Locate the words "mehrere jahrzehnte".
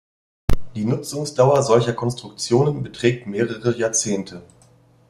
3.27-4.41